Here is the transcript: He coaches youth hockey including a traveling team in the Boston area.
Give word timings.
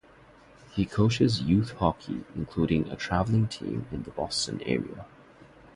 He 0.71 0.87
coaches 0.87 1.43
youth 1.43 1.73
hockey 1.73 2.25
including 2.35 2.89
a 2.89 2.95
traveling 2.95 3.47
team 3.47 3.85
in 3.91 4.01
the 4.01 4.09
Boston 4.09 4.59
area. 4.65 5.05